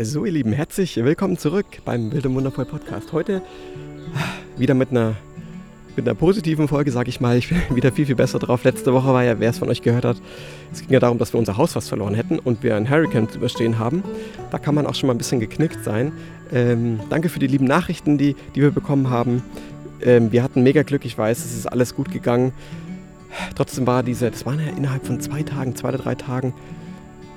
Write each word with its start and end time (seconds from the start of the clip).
So, 0.00 0.24
ihr 0.24 0.30
Lieben, 0.30 0.52
herzlich 0.52 0.94
willkommen 0.94 1.38
zurück 1.38 1.66
beim 1.84 2.12
Wild 2.12 2.24
und 2.24 2.36
Wundervoll 2.36 2.66
Podcast. 2.66 3.12
Heute 3.12 3.42
wieder 4.56 4.74
mit 4.74 4.92
einer, 4.92 5.16
mit 5.96 6.06
einer 6.06 6.14
positiven 6.14 6.68
Folge, 6.68 6.92
sag 6.92 7.08
ich 7.08 7.20
mal. 7.20 7.36
Ich 7.36 7.48
bin 7.48 7.58
wieder 7.74 7.90
viel, 7.90 8.06
viel 8.06 8.14
besser 8.14 8.38
drauf. 8.38 8.62
Letzte 8.62 8.94
Woche 8.94 9.08
war 9.08 9.24
ja, 9.24 9.40
wer 9.40 9.50
es 9.50 9.58
von 9.58 9.68
euch 9.68 9.82
gehört 9.82 10.04
hat, 10.04 10.22
es 10.72 10.82
ging 10.82 10.90
ja 10.90 11.00
darum, 11.00 11.18
dass 11.18 11.32
wir 11.32 11.40
unser 11.40 11.56
Haus 11.56 11.72
fast 11.72 11.88
verloren 11.88 12.14
hätten 12.14 12.38
und 12.38 12.62
wir 12.62 12.76
einen 12.76 12.88
Hurricane 12.88 13.28
zu 13.28 13.38
überstehen 13.38 13.80
haben. 13.80 14.04
Da 14.52 14.60
kann 14.60 14.76
man 14.76 14.86
auch 14.86 14.94
schon 14.94 15.08
mal 15.08 15.14
ein 15.14 15.18
bisschen 15.18 15.40
geknickt 15.40 15.82
sein. 15.82 16.12
Ähm, 16.52 17.00
danke 17.10 17.28
für 17.28 17.40
die 17.40 17.48
lieben 17.48 17.66
Nachrichten, 17.66 18.18
die, 18.18 18.36
die 18.54 18.62
wir 18.62 18.70
bekommen 18.70 19.10
haben. 19.10 19.42
Ähm, 20.00 20.30
wir 20.30 20.44
hatten 20.44 20.62
mega 20.62 20.84
Glück, 20.84 21.04
ich 21.06 21.18
weiß, 21.18 21.44
es 21.44 21.56
ist 21.56 21.66
alles 21.66 21.96
gut 21.96 22.12
gegangen. 22.12 22.52
Trotzdem 23.56 23.84
war 23.88 24.04
diese, 24.04 24.30
das 24.30 24.46
waren 24.46 24.60
ja 24.60 24.76
innerhalb 24.76 25.04
von 25.04 25.20
zwei 25.20 25.42
Tagen, 25.42 25.74
zwei 25.74 25.88
oder 25.88 25.98
drei 25.98 26.14
Tagen, 26.14 26.54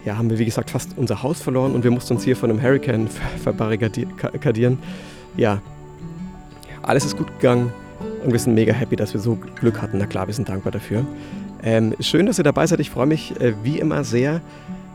ja, 0.06 0.18
haben 0.18 0.30
wir 0.30 0.40
wie 0.40 0.46
gesagt 0.46 0.70
fast 0.70 0.98
unser 0.98 1.22
Haus 1.24 1.42
verloren 1.42 1.74
und 1.74 1.84
wir 1.84 1.92
mussten 1.92 2.14
uns 2.14 2.24
hier 2.24 2.36
von 2.36 2.50
einem 2.50 2.62
Hurricane 2.62 3.08
verbarrikadieren. 3.44 4.80
Ja, 5.38 5.62
alles 6.82 7.06
ist 7.06 7.18
gut 7.18 7.28
gegangen 7.40 7.72
und 8.24 8.32
wir 8.32 8.40
sind 8.40 8.56
mega 8.56 8.74
happy, 8.74 8.96
dass 8.96 9.14
wir 9.14 9.22
so 9.22 9.36
Glück 9.36 9.82
hatten. 9.82 9.98
Na 10.00 10.08
klar, 10.08 10.28
wir 10.28 10.34
sind 10.34 10.50
dankbar 10.50 10.72
dafür. 10.72 11.06
Ähm, 11.64 11.96
schön, 12.00 12.26
dass 12.26 12.40
ihr 12.40 12.44
dabei 12.44 12.66
seid. 12.66 12.80
Ich 12.80 12.90
freue 12.90 13.06
mich 13.06 13.40
äh, 13.40 13.54
wie 13.64 13.80
immer 13.80 14.04
sehr. 14.04 14.42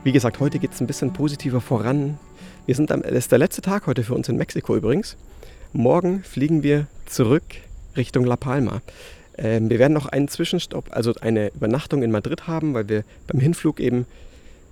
Wie 0.02 0.12
gesagt, 0.12 0.40
heute 0.40 0.58
geht 0.58 0.72
es 0.72 0.80
ein 0.80 0.86
bisschen 0.86 1.12
positiver 1.12 1.60
voran. 1.60 2.18
Wir 2.66 2.74
sind 2.74 2.90
am, 2.90 3.02
das 3.02 3.12
ist 3.12 3.32
der 3.32 3.38
letzte 3.38 3.62
Tag 3.62 3.86
heute 3.86 4.02
für 4.02 4.14
uns 4.14 4.28
in 4.28 4.36
Mexiko 4.36 4.76
übrigens. 4.76 5.16
Morgen 5.72 6.24
fliegen 6.24 6.64
wir 6.64 6.88
zurück 7.06 7.44
Richtung 7.96 8.24
La 8.24 8.36
Palma. 8.36 8.82
Ähm, 9.38 9.70
wir 9.70 9.78
werden 9.78 9.92
noch 9.92 10.06
einen 10.06 10.26
Zwischenstopp, 10.26 10.86
also 10.90 11.14
eine 11.20 11.48
Übernachtung 11.48 12.02
in 12.02 12.10
Madrid 12.10 12.48
haben, 12.48 12.74
weil 12.74 12.88
wir 12.88 13.04
beim 13.28 13.40
Hinflug 13.40 13.78
eben 13.78 14.06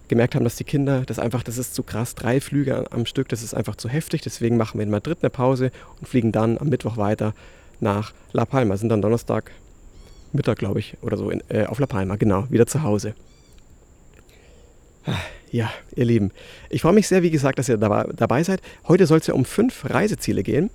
gemerkt 0.08 0.34
haben, 0.34 0.44
dass 0.44 0.56
die 0.56 0.64
Kinder, 0.64 1.02
das 1.06 1.18
einfach, 1.18 1.42
das 1.42 1.58
ist 1.58 1.74
zu 1.74 1.82
krass, 1.82 2.14
drei 2.14 2.40
Flüge 2.40 2.90
am 2.90 3.06
Stück, 3.06 3.28
das 3.28 3.42
ist 3.42 3.54
einfach 3.54 3.76
zu 3.76 3.88
heftig. 3.88 4.22
Deswegen 4.22 4.56
machen 4.56 4.78
wir 4.78 4.84
in 4.84 4.90
Madrid 4.90 5.18
eine 5.22 5.30
Pause 5.30 5.70
und 5.98 6.08
fliegen 6.08 6.33
dann 6.33 6.58
am 6.58 6.69
Mittwoch 6.69 6.96
weiter 6.96 7.34
nach 7.80 8.12
La 8.33 8.44
Palma. 8.44 8.77
Sind 8.77 8.88
dann 8.88 9.02
Donnerstag 9.02 9.50
Mittag, 10.33 10.58
glaube 10.58 10.80
ich, 10.80 10.96
oder 11.00 11.16
so 11.16 11.30
in, 11.30 11.42
äh, 11.48 11.66
auf 11.66 11.78
La 11.78 11.86
Palma, 11.86 12.16
genau, 12.16 12.50
wieder 12.50 12.66
zu 12.66 12.83
Hause. 12.83 13.14
Ja, 15.50 15.70
ihr 15.94 16.05
Lieben, 16.05 16.33
ich 16.68 16.83
freue 16.83 16.94
mich 16.94 17.06
sehr, 17.06 17.22
wie 17.22 17.30
gesagt, 17.30 17.61
dass 17.61 17.68
ihr 17.68 17.77
dabei, 17.77 18.08
dabei 18.16 18.42
seid. 18.42 18.61
Heute 18.89 19.06
soll 19.06 19.18
es 19.18 19.28
ja 19.28 19.34
um 19.34 19.44
fünf 19.44 19.89
Reiseziele 19.89 20.42
gehen 20.42 20.68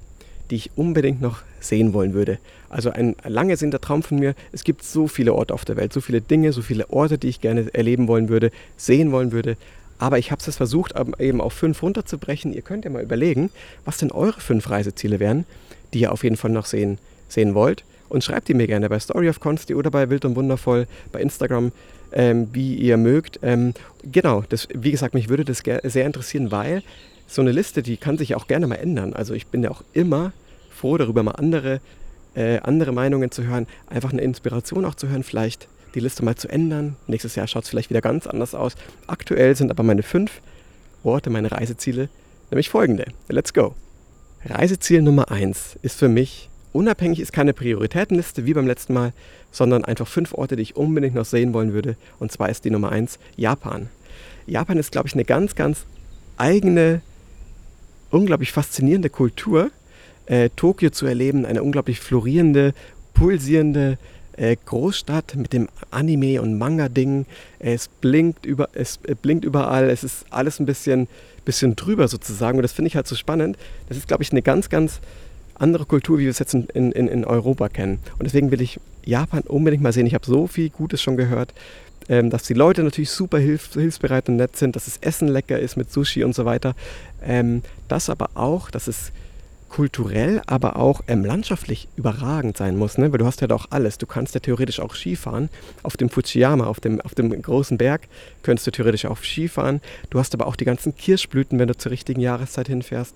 die 0.49 0.55
ich 0.55 0.71
unbedingt 0.75 1.21
noch 1.21 1.41
sehen 1.59 1.93
wollen 1.93 2.13
würde. 2.13 2.37
Also 2.69 2.91
ein 2.91 3.15
lange 3.23 3.57
sehnter 3.57 3.81
Traum 3.81 4.03
von 4.03 4.19
mir. 4.19 4.35
Es 4.51 4.63
gibt 4.63 4.83
so 4.83 5.07
viele 5.07 5.33
Orte 5.33 5.53
auf 5.53 5.65
der 5.65 5.75
Welt, 5.75 5.91
so 5.91 6.01
viele 6.01 6.21
Dinge, 6.21 6.53
so 6.53 6.61
viele 6.61 6.89
Orte, 6.89 7.17
die 7.17 7.29
ich 7.29 7.41
gerne 7.41 7.73
erleben 7.73 8.07
wollen 8.07 8.29
würde, 8.29 8.51
sehen 8.77 9.11
wollen 9.11 9.31
würde. 9.31 9.57
Aber 9.97 10.17
ich 10.17 10.31
habe 10.31 10.41
es 10.45 10.55
versucht, 10.55 10.93
eben 11.19 11.41
auf 11.41 11.53
fünf 11.53 11.83
runterzubrechen. 11.83 12.53
Ihr 12.53 12.61
könnt 12.61 12.85
ja 12.85 12.91
mal 12.91 13.03
überlegen, 13.03 13.49
was 13.85 13.97
denn 13.97 14.11
eure 14.11 14.39
fünf 14.39 14.69
Reiseziele 14.69 15.19
wären, 15.19 15.45
die 15.93 16.01
ihr 16.01 16.11
auf 16.13 16.23
jeden 16.23 16.37
Fall 16.37 16.51
noch 16.51 16.65
sehen, 16.65 16.99
sehen 17.27 17.53
wollt. 17.53 17.83
Und 18.07 18.23
schreibt 18.23 18.47
die 18.47 18.53
mir 18.53 18.65
gerne 18.65 18.89
bei 18.89 18.97
Story 18.99 19.29
of 19.29 19.39
Consti 19.39 19.75
oder 19.75 19.91
bei 19.91 20.09
Wild 20.09 20.25
und 20.25 20.35
Wundervoll 20.35 20.87
bei 21.11 21.21
Instagram, 21.21 21.71
ähm, 22.11 22.47
wie 22.53 22.75
ihr 22.75 22.97
mögt. 22.97 23.39
Ähm, 23.43 23.73
genau, 24.03 24.43
das, 24.49 24.67
wie 24.73 24.91
gesagt, 24.91 25.13
mich 25.13 25.29
würde 25.29 25.45
das 25.45 25.61
sehr 25.83 26.05
interessieren, 26.05 26.51
weil 26.51 26.81
so 27.27 27.41
eine 27.41 27.51
Liste, 27.51 27.83
die 27.83 27.97
kann 27.97 28.17
sich 28.17 28.35
auch 28.35 28.47
gerne 28.47 28.65
mal 28.65 28.75
ändern. 28.75 29.13
Also 29.13 29.33
ich 29.33 29.47
bin 29.47 29.63
ja 29.63 29.69
auch 29.69 29.83
immer 29.93 30.31
froh 30.79 30.97
darüber, 30.97 31.23
mal 31.23 31.33
andere, 31.33 31.81
äh, 32.35 32.59
andere 32.59 32.91
Meinungen 32.91 33.31
zu 33.31 33.43
hören, 33.43 33.67
einfach 33.87 34.11
eine 34.11 34.21
Inspiration 34.21 34.85
auch 34.85 34.95
zu 34.95 35.09
hören, 35.09 35.23
vielleicht 35.23 35.67
die 35.93 35.99
Liste 35.99 36.23
mal 36.23 36.35
zu 36.35 36.47
ändern. 36.47 36.95
Nächstes 37.07 37.35
Jahr 37.35 37.47
schaut 37.47 37.63
es 37.63 37.69
vielleicht 37.69 37.89
wieder 37.89 38.01
ganz 38.01 38.27
anders 38.27 38.55
aus. 38.55 38.75
Aktuell 39.07 39.55
sind 39.55 39.71
aber 39.71 39.83
meine 39.83 40.03
fünf 40.03 40.41
Orte, 41.03 41.29
meine 41.29 41.51
Reiseziele, 41.51 42.09
nämlich 42.49 42.69
folgende. 42.69 43.05
Let's 43.27 43.53
go. 43.53 43.75
Reiseziel 44.45 45.01
Nummer 45.01 45.31
eins 45.31 45.77
ist 45.81 45.99
für 45.99 46.07
mich 46.07 46.49
unabhängig, 46.71 47.19
ist 47.19 47.33
keine 47.33 47.53
Prioritätenliste 47.53 48.45
wie 48.45 48.53
beim 48.53 48.67
letzten 48.67 48.93
Mal, 48.93 49.11
sondern 49.51 49.83
einfach 49.83 50.07
fünf 50.07 50.33
Orte, 50.33 50.55
die 50.55 50.61
ich 50.61 50.77
unbedingt 50.77 51.15
noch 51.15 51.25
sehen 51.25 51.53
wollen 51.53 51.73
würde. 51.73 51.97
Und 52.19 52.31
zwar 52.31 52.49
ist 52.49 52.63
die 52.63 52.69
Nummer 52.69 52.91
eins 52.91 53.19
Japan. 53.35 53.89
Japan 54.45 54.77
ist, 54.77 54.91
glaube 54.91 55.07
ich, 55.07 55.13
eine 55.13 55.25
ganz, 55.25 55.55
ganz 55.55 55.85
eigene 56.37 57.01
unglaublich 58.11 58.51
faszinierende 58.51 59.09
Kultur, 59.09 59.71
äh, 60.29 60.49
Tokio 60.55 60.91
zu 60.91 61.05
erleben, 61.05 61.45
eine 61.45 61.61
unglaublich 61.61 61.99
florierende, 61.99 62.73
pulsierende 63.13 63.97
äh, 64.37 64.55
Großstadt 64.65 65.35
mit 65.35 65.51
dem 65.51 65.67
Anime- 65.91 66.41
und 66.41 66.57
Manga-Ding. 66.57 67.25
Es 67.59 67.89
blinkt, 67.89 68.47
es 68.73 68.99
äh, 69.03 69.15
blinkt 69.15 69.43
überall, 69.43 69.89
es 69.89 70.03
ist 70.03 70.25
alles 70.29 70.59
ein 70.59 70.65
bisschen, 70.65 71.07
bisschen 71.43 71.75
drüber 71.75 72.07
sozusagen 72.07 72.57
und 72.57 72.61
das 72.61 72.71
finde 72.71 72.87
ich 72.87 72.95
halt 72.95 73.07
so 73.07 73.15
spannend. 73.15 73.57
Das 73.89 73.97
ist, 73.97 74.07
glaube 74.07 74.23
ich, 74.23 74.31
eine 74.31 74.41
ganz, 74.41 74.69
ganz 74.69 75.01
andere 75.55 75.85
Kultur, 75.85 76.19
wie 76.19 76.23
wir 76.23 76.31
es 76.31 76.39
jetzt 76.39 76.53
in, 76.53 76.67
in, 76.67 76.91
in 76.91 77.25
Europa 77.25 77.67
kennen. 77.67 77.99
Und 78.17 78.23
deswegen 78.23 78.51
will 78.51 78.61
ich 78.61 78.79
Japan 79.03 79.41
unbedingt 79.41 79.83
mal 79.83 79.91
sehen. 79.91 80.07
Ich 80.07 80.13
habe 80.13 80.25
so 80.25 80.47
viel 80.47 80.69
Gutes 80.69 81.01
schon 81.01 81.17
gehört 81.17 81.53
ähm, 82.07 82.31
dass 82.31 82.43
die 82.43 82.55
Leute 82.55 82.83
natürlich 82.83 83.11
super 83.11 83.37
hilf 83.37 83.73
hilfsbereit 83.73 84.29
und 84.29 84.37
nett 84.37 84.57
sind, 84.57 84.75
dass 84.75 84.85
das 84.85 84.97
Essen 84.97 85.27
lecker 85.27 85.59
ist 85.59 85.77
mit 85.77 85.91
Sushi 85.91 86.23
und 86.23 86.33
so 86.33 86.43
weiter. 86.43 86.75
Ähm, 87.23 87.61
das 87.87 88.09
aber 88.09 88.31
auch, 88.33 88.71
dass 88.71 88.87
es 88.87 89.11
kulturell, 89.69 90.41
aber 90.47 90.75
auch 90.75 91.01
ähm, 91.07 91.23
landschaftlich 91.23 91.87
überragend 91.95 92.57
sein 92.57 92.75
muss, 92.75 92.97
ne? 92.97 93.11
weil 93.11 93.19
du 93.19 93.25
hast 93.25 93.41
ja 93.41 93.47
da 93.47 93.55
auch 93.55 93.67
alles. 93.69 93.97
Du 93.97 94.05
kannst 94.05 94.33
ja 94.33 94.39
theoretisch 94.39 94.79
auch 94.79 94.95
Skifahren 94.95 95.49
auf 95.83 95.95
dem 95.95 96.09
Fujiyama, 96.09 96.65
auf 96.65 96.79
dem, 96.79 96.99
auf 97.01 97.15
dem 97.15 97.41
großen 97.41 97.77
Berg, 97.77 98.07
könntest 98.43 98.67
du 98.67 98.71
theoretisch 98.71 99.05
auch 99.05 99.19
Skifahren. 99.23 99.81
Du 100.09 100.19
hast 100.19 100.33
aber 100.33 100.47
auch 100.47 100.55
die 100.55 100.65
ganzen 100.65 100.95
Kirschblüten, 100.95 101.59
wenn 101.59 101.67
du 101.67 101.77
zur 101.77 101.91
richtigen 101.91 102.19
Jahreszeit 102.19 102.67
hinfährst. 102.67 103.15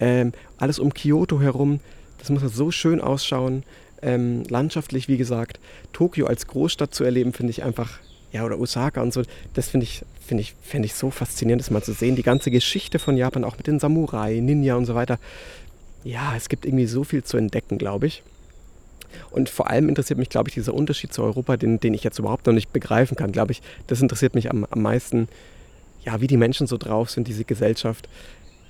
Ähm, 0.00 0.32
alles 0.58 0.78
um 0.78 0.92
Kyoto 0.92 1.40
herum, 1.40 1.80
das 2.18 2.30
muss 2.30 2.42
ja 2.42 2.48
so 2.48 2.70
schön 2.70 3.00
ausschauen. 3.00 3.62
Ähm, 4.02 4.42
landschaftlich, 4.48 5.08
wie 5.08 5.16
gesagt, 5.16 5.60
Tokio 5.92 6.26
als 6.26 6.46
Großstadt 6.48 6.92
zu 6.92 7.04
erleben, 7.04 7.32
finde 7.32 7.50
ich 7.52 7.62
einfach 7.62 8.00
ja, 8.32 8.44
oder 8.44 8.58
Osaka 8.58 9.02
und 9.02 9.12
so, 9.12 9.22
das 9.54 9.68
finde 9.68 9.84
ich, 9.84 10.02
find 10.26 10.40
ich, 10.40 10.54
find 10.62 10.84
ich 10.84 10.94
so 10.94 11.10
faszinierend, 11.10 11.60
das 11.60 11.70
mal 11.70 11.82
zu 11.82 11.92
sehen. 11.92 12.16
Die 12.16 12.22
ganze 12.22 12.50
Geschichte 12.50 12.98
von 12.98 13.16
Japan, 13.16 13.44
auch 13.44 13.58
mit 13.58 13.66
den 13.66 13.78
Samurai, 13.78 14.40
Ninja 14.40 14.74
und 14.74 14.86
so 14.86 14.94
weiter. 14.94 15.18
Ja, 16.04 16.34
es 16.36 16.48
gibt 16.48 16.64
irgendwie 16.64 16.86
so 16.86 17.04
viel 17.04 17.22
zu 17.22 17.36
entdecken, 17.36 17.78
glaube 17.78 18.06
ich. 18.06 18.22
Und 19.30 19.48
vor 19.48 19.70
allem 19.70 19.88
interessiert 19.88 20.18
mich, 20.18 20.30
glaube 20.30 20.48
ich, 20.48 20.54
dieser 20.54 20.74
Unterschied 20.74 21.12
zu 21.12 21.22
Europa, 21.22 21.56
den, 21.56 21.80
den 21.80 21.94
ich 21.94 22.04
jetzt 22.04 22.18
überhaupt 22.18 22.46
noch 22.46 22.52
nicht 22.52 22.72
begreifen 22.72 23.16
kann, 23.16 23.32
glaube 23.32 23.52
ich. 23.52 23.62
Das 23.86 24.00
interessiert 24.00 24.34
mich 24.34 24.50
am, 24.50 24.66
am 24.70 24.82
meisten, 24.82 25.28
ja, 26.04 26.20
wie 26.20 26.26
die 26.26 26.36
Menschen 26.36 26.66
so 26.66 26.76
drauf 26.76 27.10
sind, 27.10 27.28
diese 27.28 27.44
Gesellschaft. 27.44 28.08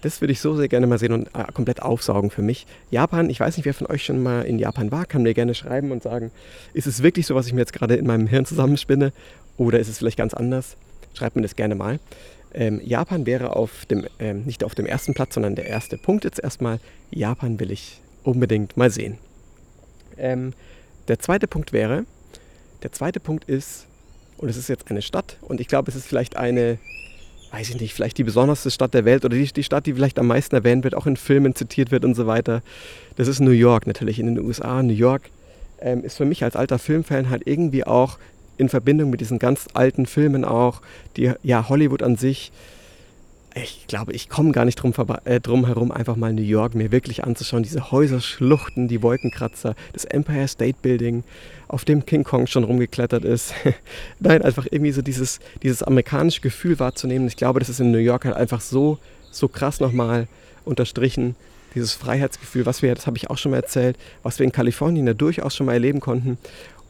Das 0.02 0.20
würde 0.20 0.32
ich 0.32 0.40
so 0.40 0.56
sehr 0.56 0.68
gerne 0.68 0.88
mal 0.88 0.98
sehen 0.98 1.12
und 1.12 1.28
äh, 1.28 1.44
komplett 1.54 1.80
aufsaugen 1.80 2.30
für 2.30 2.42
mich. 2.42 2.66
Japan, 2.90 3.30
ich 3.30 3.38
weiß 3.38 3.56
nicht, 3.56 3.66
wer 3.66 3.74
von 3.74 3.86
euch 3.86 4.04
schon 4.04 4.20
mal 4.20 4.42
in 4.42 4.58
Japan 4.58 4.90
war, 4.90 5.06
kann 5.06 5.22
mir 5.22 5.32
gerne 5.32 5.54
schreiben 5.54 5.92
und 5.92 6.02
sagen, 6.02 6.32
ist 6.74 6.88
es 6.88 7.04
wirklich 7.04 7.26
so, 7.26 7.36
was 7.36 7.46
ich 7.46 7.52
mir 7.52 7.60
jetzt 7.60 7.72
gerade 7.72 7.94
in 7.94 8.06
meinem 8.06 8.26
Hirn 8.26 8.44
zusammenspinne? 8.44 9.12
Oder 9.56 9.78
ist 9.78 9.88
es 9.88 9.98
vielleicht 9.98 10.18
ganz 10.18 10.34
anders? 10.34 10.76
Schreibt 11.14 11.36
mir 11.36 11.42
das 11.42 11.54
gerne 11.54 11.76
mal. 11.76 12.00
Ähm, 12.54 12.80
Japan 12.84 13.26
wäre 13.26 13.56
auf 13.56 13.86
dem, 13.86 14.06
ähm, 14.18 14.42
nicht 14.44 14.64
auf 14.64 14.74
dem 14.74 14.86
ersten 14.86 15.14
Platz, 15.14 15.34
sondern 15.34 15.54
der 15.54 15.66
erste 15.66 15.96
Punkt 15.96 16.24
jetzt 16.24 16.40
erstmal. 16.40 16.80
Japan 17.10 17.58
will 17.60 17.70
ich 17.70 18.00
unbedingt 18.24 18.76
mal 18.76 18.90
sehen. 18.90 19.18
Ähm, 20.18 20.52
der 21.08 21.18
zweite 21.18 21.48
Punkt 21.48 21.72
wäre, 21.72 22.04
der 22.82 22.92
zweite 22.92 23.20
Punkt 23.20 23.44
ist, 23.44 23.86
und 24.38 24.48
es 24.48 24.56
ist 24.56 24.68
jetzt 24.68 24.90
eine 24.90 25.02
Stadt, 25.02 25.36
und 25.42 25.60
ich 25.60 25.68
glaube, 25.68 25.90
es 25.90 25.96
ist 25.96 26.06
vielleicht 26.06 26.36
eine, 26.36 26.78
weiß 27.52 27.70
ich 27.70 27.80
nicht, 27.80 27.94
vielleicht 27.94 28.18
die 28.18 28.24
besonderste 28.24 28.70
Stadt 28.70 28.94
der 28.94 29.04
Welt 29.04 29.24
oder 29.24 29.36
die, 29.36 29.44
die 29.44 29.62
Stadt, 29.62 29.86
die 29.86 29.94
vielleicht 29.94 30.18
am 30.18 30.26
meisten 30.26 30.54
erwähnt 30.54 30.84
wird, 30.84 30.94
auch 30.94 31.06
in 31.06 31.16
Filmen 31.16 31.54
zitiert 31.54 31.90
wird 31.90 32.04
und 32.04 32.14
so 32.14 32.26
weiter. 32.26 32.62
Das 33.16 33.28
ist 33.28 33.40
New 33.40 33.50
York 33.50 33.86
natürlich 33.86 34.18
in 34.18 34.26
den 34.26 34.38
USA. 34.38 34.82
New 34.82 34.92
York 34.92 35.30
ähm, 35.80 36.04
ist 36.04 36.16
für 36.16 36.24
mich 36.24 36.44
als 36.44 36.56
alter 36.56 36.78
Filmfan 36.78 37.30
halt 37.30 37.46
irgendwie 37.46 37.84
auch 37.84 38.18
in 38.58 38.68
Verbindung 38.68 39.10
mit 39.10 39.20
diesen 39.20 39.38
ganz 39.38 39.66
alten 39.74 40.06
Filmen 40.06 40.44
auch, 40.44 40.80
die 41.16 41.32
ja 41.42 41.68
Hollywood 41.68 42.02
an 42.02 42.16
sich. 42.16 42.52
Ich 43.54 43.86
glaube, 43.86 44.14
ich 44.14 44.30
komme 44.30 44.52
gar 44.52 44.64
nicht 44.64 44.76
drum, 44.76 44.94
äh, 45.24 45.38
drum 45.38 45.66
herum, 45.66 45.92
einfach 45.92 46.16
mal 46.16 46.32
New 46.32 46.42
York 46.42 46.74
mir 46.74 46.90
wirklich 46.90 47.22
anzuschauen. 47.24 47.62
Diese 47.62 47.90
Häuserschluchten, 47.90 48.88
die 48.88 49.02
Wolkenkratzer, 49.02 49.74
das 49.92 50.06
Empire 50.06 50.48
State 50.48 50.78
Building, 50.80 51.22
auf 51.68 51.84
dem 51.84 52.06
King 52.06 52.24
Kong 52.24 52.46
schon 52.46 52.64
rumgeklettert 52.64 53.24
ist. 53.24 53.52
Nein, 54.20 54.40
einfach 54.42 54.66
irgendwie 54.70 54.92
so 54.92 55.02
dieses, 55.02 55.38
dieses 55.62 55.82
amerikanische 55.82 56.40
Gefühl 56.40 56.78
wahrzunehmen. 56.78 57.26
Ich 57.26 57.36
glaube, 57.36 57.60
das 57.60 57.68
ist 57.68 57.80
in 57.80 57.90
New 57.90 57.98
York 57.98 58.24
halt 58.24 58.36
einfach 58.36 58.62
so, 58.62 58.98
so 59.30 59.48
krass 59.48 59.80
nochmal 59.80 60.28
unterstrichen. 60.64 61.36
Dieses 61.74 61.92
Freiheitsgefühl, 61.92 62.64
was 62.66 62.82
wir, 62.82 62.94
das 62.94 63.06
habe 63.06 63.16
ich 63.16 63.28
auch 63.30 63.38
schon 63.38 63.50
mal 63.50 63.58
erzählt, 63.58 63.98
was 64.22 64.38
wir 64.38 64.44
in 64.44 64.52
Kalifornien 64.52 65.06
ja 65.06 65.14
durchaus 65.14 65.56
schon 65.56 65.66
mal 65.66 65.72
erleben 65.72 66.00
konnten 66.00 66.38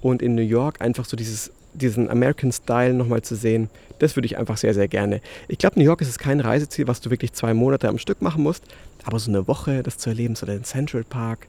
und 0.00 0.22
in 0.22 0.34
New 0.34 0.42
York 0.42 0.80
einfach 0.80 1.04
so 1.04 1.16
dieses, 1.16 1.52
diesen 1.74 2.10
American 2.10 2.52
Style 2.52 2.94
nochmal 2.94 3.22
zu 3.22 3.34
sehen, 3.34 3.70
das 3.98 4.16
würde 4.16 4.26
ich 4.26 4.36
einfach 4.36 4.56
sehr, 4.56 4.74
sehr 4.74 4.88
gerne. 4.88 5.20
Ich 5.48 5.58
glaube, 5.58 5.78
New 5.78 5.84
York 5.84 6.00
ist 6.00 6.18
kein 6.18 6.40
Reiseziel, 6.40 6.88
was 6.88 7.00
du 7.00 7.10
wirklich 7.10 7.32
zwei 7.32 7.54
Monate 7.54 7.88
am 7.88 7.98
Stück 7.98 8.20
machen 8.20 8.42
musst, 8.42 8.64
aber 9.04 9.18
so 9.18 9.30
eine 9.30 9.46
Woche 9.48 9.82
das 9.82 9.98
zu 9.98 10.10
erleben, 10.10 10.34
so 10.34 10.44
den 10.44 10.64
Central 10.64 11.04
Park, 11.04 11.46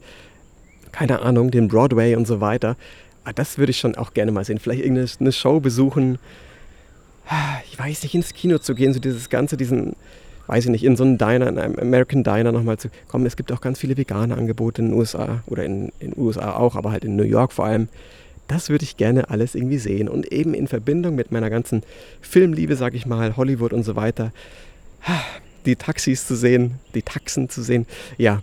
keine 0.91 1.21
Ahnung, 1.21 1.51
den 1.51 1.67
Broadway 1.67 2.15
und 2.15 2.27
so 2.27 2.41
weiter, 2.41 2.77
ah, 3.23 3.33
das 3.33 3.57
würde 3.57 3.71
ich 3.71 3.79
schon 3.79 3.95
auch 3.95 4.13
gerne 4.13 4.31
mal 4.31 4.45
sehen. 4.45 4.59
Vielleicht 4.59 4.83
irgendeine 4.83 5.31
Show 5.31 5.59
besuchen, 5.59 6.19
ich 7.71 7.79
weiß 7.79 8.03
nicht, 8.03 8.15
ins 8.15 8.33
Kino 8.33 8.57
zu 8.57 8.75
gehen, 8.75 8.93
so 8.93 8.99
dieses 8.99 9.29
Ganze, 9.29 9.57
diesen, 9.57 9.95
weiß 10.47 10.65
ich 10.65 10.71
nicht, 10.71 10.83
in 10.83 10.95
so 10.95 11.03
einen 11.03 11.17
Diner, 11.17 11.47
in 11.47 11.57
einem 11.57 11.79
American 11.79 12.23
Diner 12.23 12.51
nochmal 12.51 12.77
zu 12.77 12.89
kommen. 13.07 13.25
Es 13.25 13.35
gibt 13.35 13.51
auch 13.51 13.61
ganz 13.61 13.79
viele 13.79 13.97
vegane 13.97 14.35
Angebote 14.35 14.81
in 14.81 14.89
den 14.89 14.99
USA 14.99 15.41
oder 15.47 15.63
in 15.63 15.91
den 16.01 16.13
USA 16.17 16.53
auch, 16.55 16.75
aber 16.75 16.91
halt 16.91 17.05
in 17.05 17.15
New 17.15 17.23
York 17.23 17.53
vor 17.53 17.65
allem. 17.65 17.87
Das 18.47 18.69
würde 18.69 18.83
ich 18.83 18.97
gerne 18.97 19.29
alles 19.29 19.55
irgendwie 19.55 19.77
sehen 19.77 20.09
und 20.09 20.31
eben 20.31 20.53
in 20.53 20.67
Verbindung 20.67 21.15
mit 21.15 21.31
meiner 21.31 21.49
ganzen 21.49 21.83
Filmliebe, 22.21 22.75
sag 22.75 22.93
ich 22.93 23.05
mal, 23.05 23.37
Hollywood 23.37 23.73
und 23.73 23.83
so 23.83 23.95
weiter. 23.95 24.31
Die 25.65 25.75
Taxis 25.75 26.27
zu 26.27 26.35
sehen, 26.35 26.75
die 26.93 27.03
Taxen 27.03 27.49
zu 27.49 27.61
sehen. 27.61 27.85
Ja, 28.17 28.41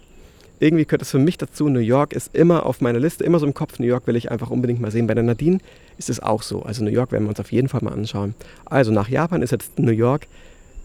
irgendwie 0.59 0.85
gehört 0.85 1.03
es 1.03 1.11
für 1.11 1.19
mich 1.19 1.39
dazu. 1.39 1.69
New 1.69 1.81
York 1.81 2.13
ist 2.13 2.35
immer 2.35 2.67
auf 2.67 2.81
meiner 2.81 3.01
Liste, 3.01 3.25
immer 3.25 3.39
so 3.39 3.47
im 3.47 3.55
Kopf. 3.55 3.79
New 3.79 3.87
York 3.87 4.07
will 4.07 4.17
ich 4.17 4.31
einfach 4.31 4.51
unbedingt 4.51 4.81
mal 4.81 4.91
sehen. 4.91 5.07
Bei 5.07 5.15
der 5.15 5.25
Nadine 5.25 5.59
ist 5.97 6.11
es 6.11 6.21
auch 6.21 6.43
so. 6.43 6.63
Also 6.63 6.85
New 6.85 6.91
York 6.91 7.13
werden 7.13 7.25
wir 7.25 7.31
uns 7.31 7.41
auf 7.41 7.51
jeden 7.51 7.69
Fall 7.69 7.81
mal 7.83 7.93
anschauen. 7.93 8.35
Also 8.67 8.93
nach 8.93 9.09
Japan 9.09 9.43
ist 9.43 9.53
jetzt 9.53 9.79
New 9.79 9.93
York 9.93 10.27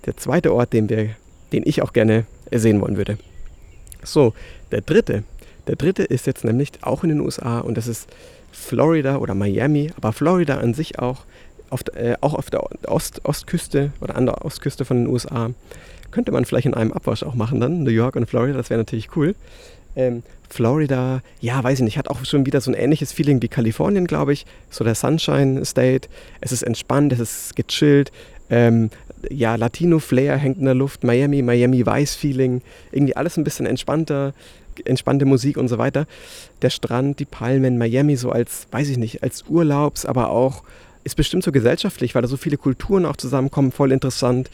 der 0.06 0.15
zweite 0.18 0.53
Ort, 0.53 0.71
den, 0.71 0.89
wir, 0.89 1.09
den 1.51 1.63
ich 1.65 1.81
auch 1.81 1.94
gerne 1.94 2.25
sehen 2.51 2.79
wollen 2.79 2.95
würde. 2.95 3.18
So, 4.03 4.33
der 4.71 4.81
dritte. 4.81 5.23
Der 5.68 5.75
dritte 5.75 6.03
ist 6.03 6.27
jetzt 6.27 6.45
nämlich 6.45 6.71
auch 6.81 7.03
in 7.03 7.09
den 7.09 7.19
USA 7.19 7.59
und 7.59 7.75
das 7.75 7.88
ist 7.88 8.07
Florida 8.56 9.18
oder 9.18 9.36
Miami, 9.36 9.92
aber 9.98 10.13
Florida 10.13 10.57
an 10.57 10.74
sich 10.74 11.00
auch, 11.00 11.25
auf, 11.69 11.81
äh, 11.96 12.16
auch 12.22 12.34
auf 12.34 12.50
der 12.50 12.63
Ost, 12.90 13.22
Ostküste 13.24 13.92
oder 14.02 14.16
an 14.16 14.25
der 14.25 14.44
Ostküste 14.46 14.86
von 14.86 14.98
den 14.98 15.07
USA. 15.07 15.52
Könnte 16.12 16.31
man 16.31 16.46
vielleicht 16.46 16.66
in 16.66 16.74
einem 16.74 16.94
Abwasch 16.94 17.24
auch 17.24 17.36
machen 17.36 17.60
dann, 17.60 17.84
New 17.84 17.92
York 17.92 18.16
und 18.16 18.28
Florida, 18.28 18.57
das 18.57 18.69
wäre 18.69 18.80
natürlich 18.80 19.16
cool. 19.16 19.36
Ähm, 19.96 20.24
Florida, 20.50 21.22
ja, 21.42 21.63
weiß 21.63 21.80
ich 21.80 21.84
nicht, 21.84 21.98
hat 21.98 22.07
auch 22.07 22.24
schon 22.24 22.46
wieder 22.46 22.62
so 22.62 22.72
ein 22.72 22.75
ähnliches 22.75 23.12
Feeling 23.12 23.42
wie 23.42 23.48
Kalifornien, 23.48 24.07
glaube 24.07 24.34
ich. 24.34 24.46
So 24.69 24.84
der 24.84 24.96
Sunshine 24.96 25.66
State. 25.66 26.07
Es 26.42 26.52
ist 26.52 26.63
entspannt, 26.63 27.12
es 27.13 27.19
ist 27.19 27.56
gechillt. 27.56 28.12
Ähm, 28.50 28.90
ja, 29.30 29.56
Latino-Flair 29.56 30.38
hängt 30.38 30.60
in 30.60 30.66
der 30.66 30.75
Luft, 30.75 31.04
Miami, 31.04 31.42
Miami 31.42 31.86
Vice-Feeling, 31.86 32.62
irgendwie 32.92 33.16
alles 33.16 33.38
ein 33.38 33.44
bisschen 33.44 33.66
entspannter, 33.66 34.34
entspannte 34.86 35.25
Musik 35.25 35.57
und 35.57 35.68
so 35.68 35.77
weiter. 35.77 36.07
Der 36.62 36.69
Strand, 36.69 37.19
die 37.19 37.25
Palmen, 37.25 37.77
Miami 37.77 38.16
so 38.16 38.31
als, 38.31 38.68
weiß 38.72 38.89
ich 38.89 38.98
nicht, 38.98 39.24
als 39.24 39.45
Urlaubs, 39.48 40.06
aber 40.06 40.30
auch, 40.30 40.63
ist 41.04 41.16
bestimmt 41.16 41.44
so 41.44 41.51
gesellschaftlich, 41.51 42.16
weil 42.16 42.24
da 42.24 42.27
so 42.27 42.38
viele 42.38 42.57
Kulturen 42.57 43.06
auch 43.06 43.16
zusammenkommen, 43.16 43.72
voll 43.72 43.92
interessant. 43.92 44.50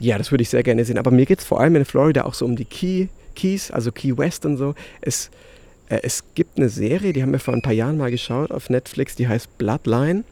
Ja, 0.00 0.18
das 0.18 0.30
würde 0.30 0.42
ich 0.42 0.48
sehr 0.48 0.62
gerne 0.62 0.84
sehen. 0.84 0.98
Aber 0.98 1.10
mir 1.10 1.26
geht 1.26 1.40
es 1.40 1.44
vor 1.44 1.60
allem 1.60 1.76
in 1.76 1.84
Florida 1.84 2.24
auch 2.24 2.34
so 2.34 2.44
um 2.44 2.56
die 2.56 2.64
Key, 2.64 3.08
Keys, 3.36 3.70
also 3.70 3.92
Key 3.92 4.16
West 4.16 4.46
und 4.46 4.56
so. 4.56 4.74
Es, 5.02 5.30
äh, 5.88 6.00
es 6.02 6.24
gibt 6.34 6.56
eine 6.56 6.68
Serie, 6.68 7.12
die 7.12 7.22
haben 7.22 7.32
wir 7.32 7.38
vor 7.38 7.54
ein 7.54 7.62
paar 7.62 7.72
Jahren 7.72 7.98
mal 7.98 8.10
geschaut 8.10 8.50
auf 8.50 8.70
Netflix, 8.70 9.14
die 9.14 9.28
heißt 9.28 9.58
Bloodline. 9.58 10.24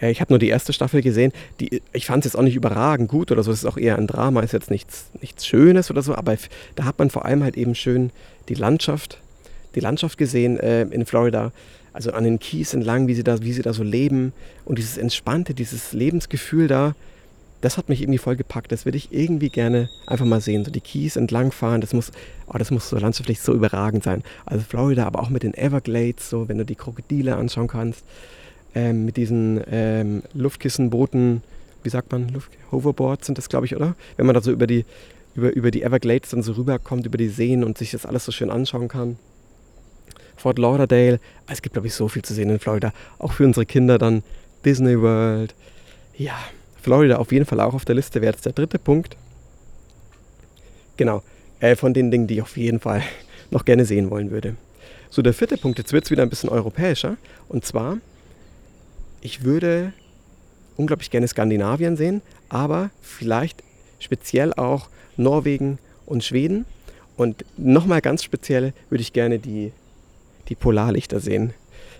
Äh, 0.00 0.10
ich 0.10 0.20
habe 0.20 0.32
nur 0.32 0.38
die 0.38 0.48
erste 0.48 0.72
Staffel 0.72 1.02
gesehen. 1.02 1.32
Die, 1.60 1.82
ich 1.92 2.06
fand 2.06 2.24
es 2.24 2.32
jetzt 2.32 2.38
auch 2.38 2.44
nicht 2.44 2.56
überragend 2.56 3.08
gut 3.08 3.30
oder 3.30 3.42
so. 3.42 3.50
Es 3.50 3.60
ist 3.60 3.66
auch 3.66 3.76
eher 3.76 3.96
ein 3.96 4.06
Drama, 4.06 4.40
ist 4.40 4.52
jetzt 4.52 4.70
nichts, 4.70 5.10
nichts 5.20 5.46
Schönes 5.46 5.90
oder 5.90 6.02
so. 6.02 6.14
Aber 6.14 6.36
da 6.76 6.84
hat 6.84 6.98
man 6.98 7.10
vor 7.10 7.24
allem 7.24 7.42
halt 7.42 7.56
eben 7.56 7.74
schön 7.74 8.10
die 8.48 8.54
Landschaft, 8.54 9.18
die 9.74 9.80
Landschaft 9.80 10.18
gesehen 10.18 10.58
äh, 10.58 10.82
in 10.82 11.06
Florida. 11.06 11.52
Also 11.92 12.12
an 12.12 12.24
den 12.24 12.38
Keys 12.38 12.74
entlang, 12.74 13.08
wie 13.08 13.14
sie, 13.14 13.24
da, 13.24 13.42
wie 13.42 13.52
sie 13.52 13.62
da 13.62 13.72
so 13.72 13.82
leben. 13.82 14.32
Und 14.64 14.78
dieses 14.78 14.98
entspannte, 14.98 15.54
dieses 15.54 15.92
Lebensgefühl 15.92 16.68
da, 16.68 16.94
das 17.60 17.76
hat 17.76 17.88
mich 17.88 18.00
irgendwie 18.02 18.18
voll 18.18 18.36
gepackt. 18.36 18.70
Das 18.70 18.84
würde 18.84 18.98
ich 18.98 19.12
irgendwie 19.12 19.48
gerne 19.48 19.88
einfach 20.06 20.24
mal 20.24 20.40
sehen. 20.40 20.64
So 20.64 20.70
die 20.70 20.80
Keys 20.80 21.16
entlangfahren, 21.16 21.80
das 21.80 21.92
muss, 21.92 22.12
oh, 22.46 22.56
das 22.56 22.70
muss 22.70 22.88
so 22.88 22.98
landschaftlich 22.98 23.40
so 23.40 23.52
überragend 23.52 24.04
sein. 24.04 24.22
Also 24.46 24.64
Florida, 24.68 25.06
aber 25.06 25.20
auch 25.20 25.28
mit 25.28 25.42
den 25.42 25.54
Everglades, 25.54 26.30
so 26.30 26.48
wenn 26.48 26.58
du 26.58 26.64
die 26.64 26.76
Krokodile 26.76 27.34
anschauen 27.34 27.66
kannst 27.66 28.04
ähm, 28.74 29.04
mit 29.04 29.16
diesen 29.16 29.60
ähm, 29.70 30.22
Luftkissenbooten, 30.34 31.42
wie 31.82 31.90
sagt 31.90 32.12
man, 32.12 32.28
Luft 32.28 32.50
Hoverboards 32.70 33.26
sind 33.26 33.38
das, 33.38 33.48
glaube 33.48 33.66
ich, 33.66 33.76
oder? 33.76 33.94
Wenn 34.16 34.26
man 34.26 34.34
da 34.34 34.40
so 34.40 34.50
über 34.50 34.66
die, 34.66 34.84
über, 35.34 35.54
über 35.54 35.70
die 35.70 35.82
Everglades 35.82 36.30
dann 36.30 36.42
so 36.42 36.52
rüberkommt, 36.52 37.06
über 37.06 37.18
die 37.18 37.28
Seen 37.28 37.64
und 37.64 37.78
sich 37.78 37.92
das 37.92 38.06
alles 38.06 38.24
so 38.24 38.32
schön 38.32 38.50
anschauen 38.50 38.88
kann. 38.88 39.18
Fort 40.36 40.58
Lauderdale, 40.58 41.20
es 41.48 41.62
gibt, 41.62 41.74
glaube 41.74 41.88
ich, 41.88 41.94
so 41.94 42.08
viel 42.08 42.22
zu 42.22 42.34
sehen 42.34 42.50
in 42.50 42.58
Florida. 42.58 42.92
Auch 43.18 43.32
für 43.32 43.44
unsere 43.44 43.66
Kinder 43.66 43.98
dann 43.98 44.22
Disney 44.64 45.00
World. 45.00 45.54
Ja, 46.16 46.38
Florida 46.80 47.16
auf 47.16 47.32
jeden 47.32 47.44
Fall 47.44 47.60
auch 47.60 47.74
auf 47.74 47.84
der 47.84 47.96
Liste 47.96 48.20
wäre 48.20 48.32
jetzt 48.32 48.46
der 48.46 48.52
dritte 48.52 48.78
Punkt. 48.78 49.16
Genau, 50.96 51.22
äh, 51.60 51.76
von 51.76 51.94
den 51.94 52.10
Dingen, 52.10 52.26
die 52.26 52.34
ich 52.34 52.42
auf 52.42 52.56
jeden 52.56 52.80
Fall 52.80 53.02
noch 53.50 53.64
gerne 53.64 53.84
sehen 53.84 54.10
wollen 54.10 54.30
würde. 54.30 54.56
So, 55.10 55.22
der 55.22 55.32
vierte 55.32 55.56
Punkt, 55.56 55.78
jetzt 55.78 55.92
wird 55.92 56.04
es 56.04 56.10
wieder 56.10 56.22
ein 56.22 56.30
bisschen 56.30 56.50
europäischer. 56.50 57.16
Und 57.48 57.64
zwar 57.64 57.98
ich 59.20 59.44
würde 59.44 59.92
unglaublich 60.76 61.10
gerne 61.10 61.28
Skandinavien 61.28 61.96
sehen, 61.96 62.22
aber 62.48 62.90
vielleicht 63.02 63.62
speziell 63.98 64.52
auch 64.54 64.88
Norwegen 65.16 65.78
und 66.06 66.24
Schweden. 66.24 66.64
Und 67.16 67.44
nochmal 67.56 68.00
ganz 68.00 68.22
speziell 68.22 68.72
würde 68.90 69.02
ich 69.02 69.12
gerne 69.12 69.38
die, 69.38 69.72
die 70.48 70.54
Polarlichter 70.54 71.20
sehen. 71.20 71.52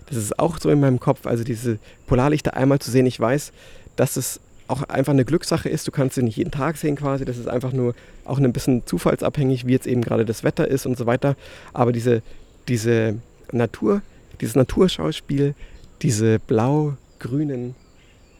Das 0.06 0.16
ist 0.16 0.38
auch 0.38 0.58
so 0.58 0.70
in 0.70 0.80
meinem 0.80 1.00
Kopf, 1.00 1.26
also 1.26 1.44
diese 1.44 1.78
Polarlichter 2.06 2.54
einmal 2.56 2.78
zu 2.78 2.90
sehen. 2.90 3.04
Ich 3.04 3.18
weiß, 3.18 3.52
dass 3.96 4.16
es 4.16 4.40
auch 4.68 4.82
einfach 4.84 5.12
eine 5.12 5.24
Glückssache 5.24 5.68
ist. 5.68 5.86
Du 5.88 5.90
kannst 5.90 6.14
sie 6.14 6.22
nicht 6.22 6.36
jeden 6.36 6.50
Tag 6.50 6.76
sehen 6.76 6.96
quasi. 6.96 7.24
Das 7.24 7.36
ist 7.36 7.48
einfach 7.48 7.72
nur 7.72 7.94
auch 8.24 8.38
ein 8.38 8.52
bisschen 8.52 8.86
zufallsabhängig, 8.86 9.66
wie 9.66 9.72
jetzt 9.72 9.86
eben 9.86 10.02
gerade 10.02 10.24
das 10.24 10.44
Wetter 10.44 10.68
ist 10.68 10.86
und 10.86 10.96
so 10.96 11.06
weiter. 11.06 11.36
Aber 11.72 11.92
diese, 11.92 12.22
diese 12.68 13.16
Natur, 13.50 14.02
dieses 14.40 14.54
Naturschauspiel, 14.54 15.54
diese 16.02 16.38
blau 16.38 16.96
grünen 17.18 17.74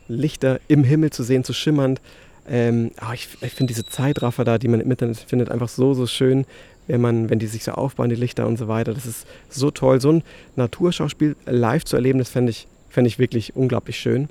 Lichter 0.09 0.61
im 0.69 0.85
Himmel 0.85 1.11
zu 1.11 1.23
sehen, 1.23 1.45
zu 1.45 1.53
schimmernd. 1.53 2.01
Ähm, 2.49 2.93
oh, 3.03 3.13
ich, 3.13 3.29
ich 3.43 3.53
finde 3.53 3.73
diese 3.73 3.87
Zeitraffer 3.87 4.45
da, 4.45 4.59
die 4.59 4.69
man 4.69 4.81
im 4.81 4.91
Internet 4.91 5.19
findet, 5.19 5.51
einfach 5.51 5.69
so, 5.69 5.93
so 5.93 6.07
schön, 6.07 6.47
wenn, 6.87 7.01
man, 7.01 7.29
wenn 7.29 7.39
die 7.39 7.47
sich 7.47 7.65
so 7.65 7.73
aufbauen, 7.73 8.09
die 8.09 8.17
Lichter 8.17 8.47
und 8.47 8.57
so 8.57 8.69
weiter. 8.69 8.95
Das 8.95 9.07
ist 9.07 9.27
so 9.51 9.71
toll. 9.71 10.01
So 10.01 10.13
ein 10.13 10.23
Naturschauspiel 10.57 11.37
live 11.45 11.85
zu 11.85 11.97
erleben, 11.97 12.19
das 12.19 12.31
fände 12.31 12.51
ich, 12.51 12.67
fänd 12.89 13.07
ich 13.07 13.19
wirklich 13.19 13.55
unglaublich 13.55 13.99
schön. 13.99 14.29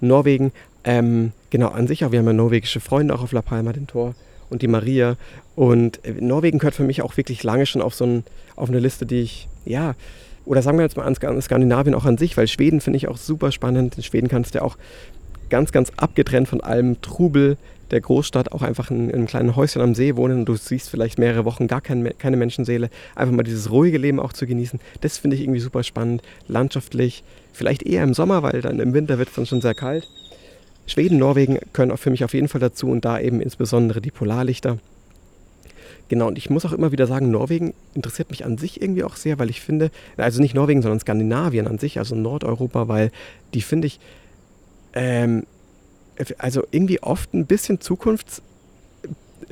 Norwegen, 0.00 0.52
ähm, 0.84 1.32
genau, 1.50 1.68
an 1.68 1.88
sich 1.88 2.04
auch, 2.04 2.12
wir 2.12 2.20
haben 2.20 2.26
ja 2.26 2.32
norwegische 2.32 2.80
Freunde 2.80 3.14
auch 3.14 3.22
auf 3.22 3.32
La 3.32 3.42
Palma, 3.42 3.72
den 3.72 3.88
Tor 3.88 4.14
und 4.50 4.62
die 4.62 4.68
Maria. 4.68 5.16
Und 5.56 6.04
äh, 6.04 6.12
Norwegen 6.12 6.58
gehört 6.58 6.76
für 6.76 6.84
mich 6.84 7.02
auch 7.02 7.16
wirklich 7.16 7.42
lange 7.42 7.66
schon 7.66 7.82
auf 7.82 7.94
so 7.94 8.04
ein, 8.04 8.24
auf 8.54 8.68
eine 8.68 8.78
Liste, 8.78 9.06
die 9.06 9.22
ich, 9.22 9.48
ja, 9.64 9.94
oder 10.46 10.62
sagen 10.62 10.78
wir 10.78 10.84
jetzt 10.84 10.96
mal 10.96 11.04
an 11.04 11.42
Skandinavien 11.42 11.94
auch 11.94 12.04
an 12.04 12.16
sich, 12.16 12.36
weil 12.36 12.48
Schweden 12.48 12.80
finde 12.80 12.96
ich 12.96 13.08
auch 13.08 13.18
super 13.18 13.52
spannend. 13.52 13.96
In 13.96 14.02
Schweden 14.02 14.28
kannst 14.28 14.54
du 14.54 14.58
ja 14.58 14.64
auch 14.64 14.76
ganz, 15.50 15.72
ganz 15.72 15.92
abgetrennt 15.96 16.48
von 16.48 16.60
allem 16.60 17.00
Trubel 17.02 17.56
der 17.90 18.00
Großstadt 18.00 18.52
auch 18.52 18.62
einfach 18.62 18.90
in, 18.90 19.10
in 19.10 19.14
einem 19.14 19.26
kleinen 19.26 19.54
Häuschen 19.54 19.80
am 19.80 19.94
See 19.94 20.16
wohnen 20.16 20.40
und 20.40 20.46
du 20.46 20.56
siehst 20.56 20.90
vielleicht 20.90 21.18
mehrere 21.18 21.44
Wochen 21.44 21.66
gar 21.66 21.80
kein, 21.80 22.16
keine 22.18 22.36
Menschenseele. 22.36 22.90
Einfach 23.14 23.34
mal 23.34 23.42
dieses 23.42 23.70
ruhige 23.70 23.98
Leben 23.98 24.18
auch 24.18 24.32
zu 24.32 24.46
genießen. 24.46 24.80
Das 25.02 25.18
finde 25.18 25.36
ich 25.36 25.42
irgendwie 25.42 25.60
super 25.60 25.82
spannend. 25.82 26.22
Landschaftlich, 26.48 27.22
vielleicht 27.52 27.84
eher 27.84 28.02
im 28.02 28.14
Sommer, 28.14 28.42
weil 28.42 28.60
dann 28.60 28.80
im 28.80 28.92
Winter 28.92 29.18
wird 29.18 29.28
es 29.28 29.34
dann 29.34 29.46
schon 29.46 29.60
sehr 29.60 29.74
kalt. 29.74 30.08
Schweden, 30.86 31.18
Norwegen 31.18 31.58
können 31.72 31.90
auch 31.90 31.98
für 31.98 32.10
mich 32.10 32.24
auf 32.24 32.34
jeden 32.34 32.48
Fall 32.48 32.60
dazu 32.60 32.88
und 32.88 33.04
da 33.04 33.18
eben 33.18 33.40
insbesondere 33.40 34.00
die 34.00 34.12
Polarlichter. 34.12 34.78
Genau, 36.08 36.28
und 36.28 36.38
ich 36.38 36.50
muss 36.50 36.64
auch 36.64 36.72
immer 36.72 36.92
wieder 36.92 37.06
sagen, 37.06 37.30
Norwegen 37.30 37.74
interessiert 37.94 38.30
mich 38.30 38.44
an 38.44 38.58
sich 38.58 38.80
irgendwie 38.80 39.02
auch 39.02 39.16
sehr, 39.16 39.38
weil 39.38 39.50
ich 39.50 39.60
finde, 39.60 39.90
also 40.16 40.40
nicht 40.40 40.54
Norwegen, 40.54 40.82
sondern 40.82 41.00
Skandinavien 41.00 41.66
an 41.66 41.78
sich, 41.78 41.98
also 41.98 42.14
Nordeuropa, 42.14 42.86
weil 42.86 43.10
die 43.54 43.62
finde 43.62 43.88
ich, 43.88 43.98
ähm, 44.94 45.46
also 46.38 46.62
irgendwie 46.70 47.02
oft 47.02 47.34
ein 47.34 47.46
bisschen 47.46 47.80
Zukunfts, 47.80 48.40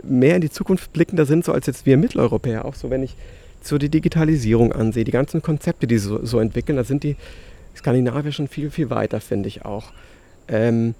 mehr 0.03 0.37
in 0.37 0.41
die 0.41 0.51
Zukunft 0.51 0.93
blickender 0.93 1.27
sind, 1.27 1.45
so 1.45 1.53
als 1.53 1.67
jetzt 1.67 1.87
wir 1.87 1.97
Mitteleuropäer. 1.97 2.65
Auch 2.65 2.75
so, 2.75 2.91
wenn 2.91 3.03
ich 3.03 3.17
so 3.61 3.79
die 3.79 3.89
Digitalisierung 3.89 4.73
ansehe, 4.73 5.05
die 5.05 5.11
ganzen 5.11 5.43
Konzepte, 5.43 5.87
die 5.87 5.99
so, 5.99 6.25
so 6.25 6.39
entwickeln, 6.39 6.77
da 6.77 6.85
sind 6.85 7.03
die 7.03 7.17
Skandinavier 7.77 8.33
schon 8.33 8.49
viel, 8.49 8.71
viel 8.71 8.91
weiter, 8.91 9.21
finde 9.21 9.49
ich 9.49 9.65
auch. 9.65 9.93
Ähm, 10.49 10.95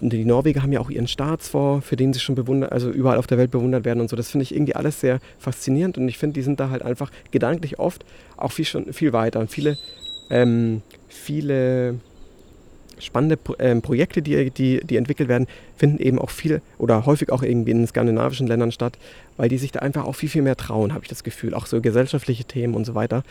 die 0.00 0.24
Norweger 0.24 0.62
haben 0.62 0.72
ja 0.72 0.80
auch 0.80 0.90
ihren 0.90 1.06
Staatsfonds, 1.06 1.86
für 1.86 1.96
den 1.96 2.12
sie 2.12 2.20
schon 2.20 2.34
bewundert, 2.34 2.72
also 2.72 2.90
überall 2.90 3.18
auf 3.18 3.26
der 3.26 3.38
Welt 3.38 3.50
bewundert 3.50 3.84
werden 3.84 4.00
und 4.00 4.10
so. 4.10 4.16
Das 4.16 4.30
finde 4.30 4.42
ich 4.42 4.54
irgendwie 4.54 4.74
alles 4.74 5.00
sehr 5.00 5.20
faszinierend 5.38 5.96
und 5.96 6.08
ich 6.08 6.18
finde, 6.18 6.34
die 6.34 6.42
sind 6.42 6.60
da 6.60 6.70
halt 6.70 6.82
einfach 6.82 7.10
gedanklich 7.30 7.78
oft 7.78 8.04
auch 8.36 8.52
viel, 8.52 8.66
schon, 8.66 8.92
viel 8.92 9.12
weiter. 9.12 9.40
Und 9.40 9.50
viele, 9.50 9.78
ähm, 10.28 10.82
viele 11.08 11.98
spannende 12.98 13.38
ähm, 13.58 13.82
Projekte, 13.82 14.22
die, 14.22 14.50
die, 14.50 14.80
die 14.84 14.96
entwickelt 14.96 15.28
werden, 15.28 15.46
finden 15.76 15.98
eben 15.98 16.18
auch 16.18 16.30
viel 16.30 16.62
oder 16.78 17.06
häufig 17.06 17.30
auch 17.30 17.42
irgendwie 17.42 17.70
in 17.70 17.86
skandinavischen 17.86 18.46
Ländern 18.46 18.72
statt, 18.72 18.98
weil 19.36 19.48
die 19.48 19.58
sich 19.58 19.72
da 19.72 19.80
einfach 19.80 20.04
auch 20.04 20.14
viel, 20.14 20.28
viel 20.28 20.42
mehr 20.42 20.56
trauen, 20.56 20.92
habe 20.92 21.04
ich 21.04 21.08
das 21.08 21.24
Gefühl. 21.24 21.54
Auch 21.54 21.66
so 21.66 21.80
gesellschaftliche 21.80 22.44
Themen 22.44 22.74
und 22.74 22.84
so 22.84 22.94
weiter. 22.94 23.22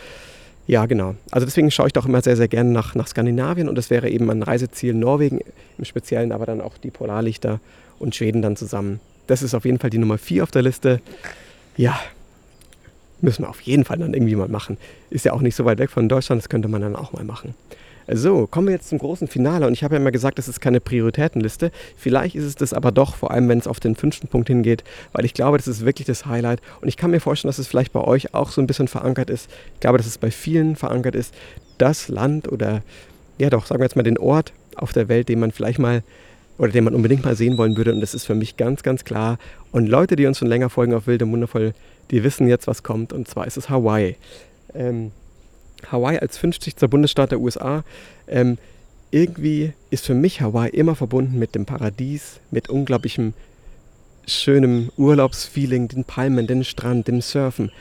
Ja, 0.67 0.85
genau. 0.87 1.15
Also 1.31 1.45
deswegen 1.45 1.69
schaue 1.69 1.87
ich 1.87 1.93
doch 1.93 2.05
immer 2.05 2.21
sehr, 2.21 2.35
sehr 2.35 2.47
gerne 2.47 2.71
nach, 2.71 2.95
nach 2.95 3.07
Skandinavien 3.07 3.69
und 3.69 3.75
das 3.75 3.89
wäre 3.89 4.09
eben 4.09 4.25
mein 4.25 4.41
Reiseziel 4.41 4.93
Norwegen 4.93 5.39
im 5.77 5.85
Speziellen, 5.85 6.31
aber 6.31 6.45
dann 6.45 6.61
auch 6.61 6.77
die 6.77 6.89
Polarlichter 6.89 7.59
und 7.99 8.15
Schweden 8.15 8.41
dann 8.41 8.55
zusammen. 8.55 8.99
Das 9.27 9.41
ist 9.43 9.53
auf 9.53 9.65
jeden 9.65 9.79
Fall 9.79 9.89
die 9.89 9.97
Nummer 9.97 10.17
4 10.17 10.43
auf 10.43 10.51
der 10.51 10.63
Liste. 10.63 11.01
Ja, 11.77 11.99
müssen 13.21 13.43
wir 13.43 13.49
auf 13.49 13.61
jeden 13.61 13.85
Fall 13.85 13.97
dann 13.97 14.13
irgendwie 14.13 14.35
mal 14.35 14.47
machen. 14.47 14.77
Ist 15.09 15.25
ja 15.25 15.33
auch 15.33 15.41
nicht 15.41 15.55
so 15.55 15.65
weit 15.65 15.79
weg 15.79 15.89
von 15.89 16.09
Deutschland, 16.09 16.41
das 16.41 16.49
könnte 16.49 16.67
man 16.67 16.81
dann 16.81 16.95
auch 16.95 17.13
mal 17.13 17.23
machen. 17.23 17.53
So, 18.07 18.45
kommen 18.45 18.67
wir 18.67 18.73
jetzt 18.73 18.89
zum 18.89 18.99
großen 18.99 19.27
Finale. 19.27 19.65
Und 19.65 19.73
ich 19.73 19.83
habe 19.83 19.95
ja 19.95 20.01
immer 20.01 20.11
gesagt, 20.11 20.37
das 20.37 20.47
ist 20.47 20.61
keine 20.61 20.79
Prioritätenliste. 20.79 21.71
Vielleicht 21.97 22.35
ist 22.35 22.43
es 22.43 22.55
das 22.55 22.73
aber 22.73 22.91
doch, 22.91 23.15
vor 23.15 23.31
allem 23.31 23.49
wenn 23.49 23.57
es 23.57 23.67
auf 23.67 23.79
den 23.79 23.95
fünften 23.95 24.27
Punkt 24.27 24.47
hingeht, 24.47 24.83
weil 25.11 25.25
ich 25.25 25.33
glaube, 25.33 25.57
das 25.57 25.67
ist 25.67 25.85
wirklich 25.85 26.05
das 26.05 26.25
Highlight. 26.25 26.61
Und 26.81 26.87
ich 26.87 26.97
kann 26.97 27.11
mir 27.11 27.19
vorstellen, 27.19 27.49
dass 27.49 27.57
es 27.57 27.67
vielleicht 27.67 27.93
bei 27.93 28.01
euch 28.01 28.33
auch 28.35 28.51
so 28.51 28.61
ein 28.61 28.67
bisschen 28.67 28.87
verankert 28.87 29.29
ist. 29.29 29.49
Ich 29.73 29.79
glaube, 29.79 29.97
dass 29.97 30.05
es 30.05 30.19
bei 30.19 30.29
vielen 30.29 30.75
verankert 30.75 31.15
ist. 31.15 31.33
Das 31.79 32.07
Land 32.07 32.51
oder, 32.51 32.83
ja 33.39 33.49
doch, 33.49 33.65
sagen 33.65 33.81
wir 33.81 33.85
jetzt 33.85 33.95
mal 33.95 34.03
den 34.03 34.19
Ort 34.19 34.53
auf 34.75 34.93
der 34.93 35.07
Welt, 35.07 35.27
den 35.29 35.39
man 35.39 35.51
vielleicht 35.51 35.79
mal 35.79 36.03
oder 36.57 36.71
den 36.71 36.83
man 36.83 36.95
unbedingt 36.95 37.25
mal 37.25 37.35
sehen 37.35 37.57
wollen 37.57 37.75
würde. 37.75 37.91
Und 37.93 38.01
das 38.01 38.13
ist 38.13 38.25
für 38.25 38.35
mich 38.35 38.55
ganz, 38.55 38.83
ganz 38.83 39.03
klar. 39.03 39.39
Und 39.71 39.87
Leute, 39.87 40.15
die 40.15 40.25
uns 40.25 40.37
schon 40.37 40.47
länger 40.47 40.69
folgen 40.69 40.93
auf 40.93 41.07
Wild 41.07 41.23
und 41.23 41.31
Wundervoll, 41.31 41.73
die 42.11 42.23
wissen 42.23 42.47
jetzt, 42.47 42.67
was 42.67 42.83
kommt. 42.83 43.11
Und 43.11 43.27
zwar 43.27 43.47
ist 43.47 43.57
es 43.57 43.69
Hawaii. 43.69 44.15
Ähm, 44.73 45.11
Hawaii 45.91 46.19
als 46.19 46.37
50. 46.37 46.75
Bundesstaat 46.89 47.31
der 47.31 47.39
USA. 47.39 47.83
Ähm, 48.27 48.57
irgendwie 49.11 49.73
ist 49.89 50.05
für 50.05 50.13
mich 50.13 50.41
Hawaii 50.41 50.69
immer 50.69 50.95
verbunden 50.95 51.39
mit 51.39 51.55
dem 51.55 51.65
Paradies, 51.65 52.39
mit 52.51 52.69
unglaublichem 52.69 53.33
schönem 54.27 54.91
Urlaubsfeeling, 54.97 55.87
den 55.87 56.03
Palmen, 56.03 56.47
den 56.47 56.63
Strand, 56.63 57.07
dem 57.07 57.21
Surfen, 57.21 57.71